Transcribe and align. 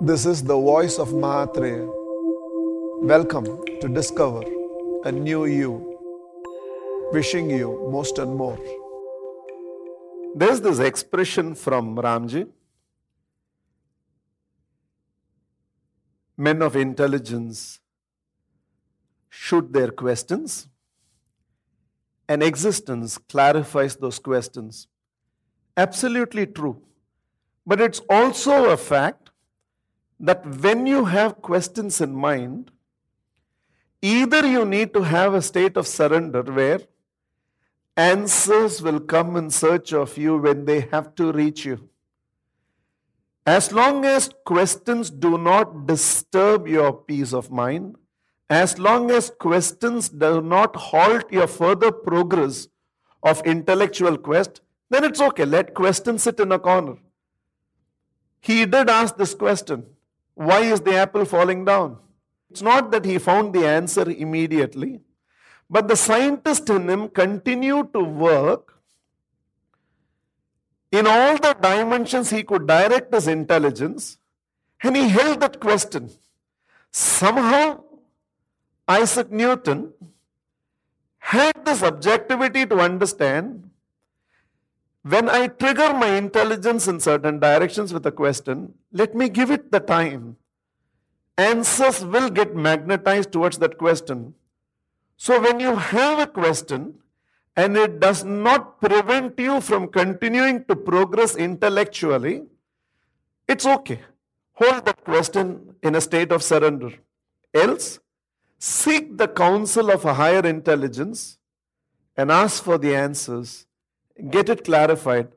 This 0.00 0.26
is 0.26 0.44
the 0.44 0.54
voice 0.54 0.96
of 0.96 1.08
Mahatria. 1.08 1.84
Welcome 3.02 3.64
to 3.80 3.88
discover 3.88 4.44
a 5.04 5.10
new 5.10 5.46
you. 5.46 5.98
Wishing 7.12 7.50
you 7.50 7.88
most 7.90 8.18
and 8.18 8.36
more. 8.36 8.56
There's 10.36 10.60
this 10.60 10.78
expression 10.78 11.56
from 11.56 11.96
Ramji. 11.96 12.48
Men 16.36 16.62
of 16.62 16.76
intelligence 16.76 17.80
shoot 19.28 19.72
their 19.72 19.90
questions, 19.90 20.68
and 22.28 22.40
existence 22.40 23.18
clarifies 23.18 23.96
those 23.96 24.20
questions. 24.20 24.86
Absolutely 25.76 26.46
true. 26.46 26.80
But 27.66 27.80
it's 27.80 28.00
also 28.08 28.70
a 28.70 28.76
fact 28.76 29.27
that 30.20 30.44
when 30.46 30.86
you 30.86 31.04
have 31.04 31.40
questions 31.42 32.00
in 32.00 32.14
mind, 32.14 32.70
either 34.02 34.46
you 34.46 34.64
need 34.64 34.92
to 34.94 35.02
have 35.02 35.34
a 35.34 35.42
state 35.42 35.76
of 35.76 35.86
surrender 35.86 36.42
where 36.42 36.80
answers 37.96 38.80
will 38.80 39.00
come 39.00 39.36
in 39.36 39.50
search 39.50 39.92
of 39.92 40.16
you 40.16 40.36
when 40.36 40.64
they 40.64 40.80
have 40.80 41.14
to 41.16 41.32
reach 41.32 41.64
you. 41.64 41.88
As 43.46 43.72
long 43.72 44.04
as 44.04 44.30
questions 44.44 45.10
do 45.10 45.38
not 45.38 45.86
disturb 45.86 46.68
your 46.68 46.92
peace 46.92 47.32
of 47.32 47.50
mind, 47.50 47.96
as 48.50 48.78
long 48.78 49.10
as 49.10 49.30
questions 49.30 50.08
do 50.08 50.40
not 50.42 50.76
halt 50.76 51.32
your 51.32 51.46
further 51.46 51.90
progress 51.90 52.68
of 53.22 53.42
intellectual 53.44 54.16
quest, 54.16 54.60
then 54.90 55.04
it's 55.04 55.20
okay. 55.20 55.44
Let 55.44 55.74
questions 55.74 56.22
sit 56.22 56.40
in 56.40 56.52
a 56.52 56.58
corner. 56.58 56.96
He 58.40 58.64
did 58.64 58.88
ask 58.88 59.16
this 59.16 59.34
question 59.34 59.86
why 60.38 60.60
is 60.60 60.80
the 60.80 60.94
apple 60.94 61.24
falling 61.24 61.64
down? 61.64 61.98
It's 62.50 62.62
not 62.62 62.92
that 62.92 63.04
he 63.04 63.18
found 63.18 63.52
the 63.52 63.66
answer 63.66 64.08
immediately, 64.08 65.00
but 65.68 65.88
the 65.88 65.96
scientist 65.96 66.70
in 66.70 66.88
him 66.88 67.08
continued 67.08 67.92
to 67.92 68.00
work 68.00 68.78
in 70.92 71.06
all 71.06 71.36
the 71.36 71.54
dimensions 71.60 72.30
he 72.30 72.44
could 72.44 72.68
direct 72.68 73.12
his 73.12 73.26
intelligence, 73.26 74.18
and 74.82 74.96
he 74.96 75.08
held 75.08 75.40
that 75.40 75.58
question. 75.58 76.08
Somehow, 76.92 77.82
Isaac 78.86 79.30
Newton 79.30 79.92
had 81.18 81.64
this 81.64 81.82
objectivity 81.82 82.64
to 82.64 82.78
understand 82.78 83.67
when 85.10 85.28
I 85.28 85.46
trigger 85.48 85.92
my 85.94 86.16
intelligence 86.16 86.88
in 86.88 87.00
certain 87.00 87.38
directions 87.38 87.92
with 87.92 88.04
a 88.06 88.12
question, 88.12 88.74
let 88.92 89.14
me 89.14 89.28
give 89.28 89.50
it 89.50 89.70
the 89.72 89.80
time. 89.80 90.36
Answers 91.36 92.04
will 92.04 92.30
get 92.30 92.56
magnetized 92.56 93.30
towards 93.30 93.58
that 93.58 93.78
question. 93.78 94.34
So 95.16 95.40
when 95.40 95.60
you 95.60 95.76
have 95.76 96.18
a 96.18 96.26
question 96.26 96.94
and 97.56 97.76
it 97.76 98.00
does 98.00 98.24
not 98.24 98.80
prevent 98.80 99.38
you 99.38 99.60
from 99.60 99.88
continuing 99.88 100.64
to 100.64 100.74
progress 100.76 101.36
intellectually, 101.36 102.42
it's 103.46 103.66
okay. 103.66 104.00
Hold 104.54 104.84
that 104.86 105.04
question 105.04 105.76
in 105.82 105.94
a 105.94 106.00
state 106.00 106.32
of 106.32 106.42
surrender. 106.42 106.92
Else, 107.54 108.00
seek 108.58 109.16
the 109.16 109.28
counsel 109.28 109.90
of 109.90 110.04
a 110.04 110.14
higher 110.14 110.44
intelligence 110.44 111.38
and 112.16 112.32
ask 112.32 112.62
for 112.62 112.78
the 112.78 112.94
answers 112.96 113.67
get 114.30 114.48
it 114.48 114.64
clarified, 114.64 115.28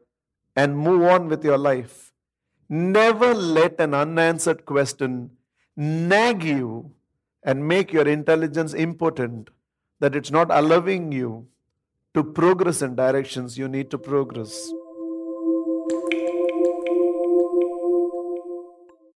and 0.56 0.78
move 0.78 1.04
on 1.04 1.28
with 1.28 1.44
your 1.44 1.58
life. 1.58 2.12
Never 2.70 3.34
let 3.34 3.80
an 3.80 3.94
unanswered 3.94 4.66
question 4.66 5.32
nag 5.76 6.44
you 6.44 6.92
and 7.44 7.68
make 7.68 7.92
your 7.92 8.08
intelligence 8.08 8.74
impotent, 8.74 9.50
that 10.00 10.16
it's 10.16 10.32
not 10.32 10.48
allowing 10.52 11.12
you 11.12 11.48
to 12.14 12.24
progress 12.24 12.82
in 12.82 12.96
directions 12.96 13.58
you 13.58 13.68
need 13.68 13.90
to 13.92 13.98
progress. 13.98 14.72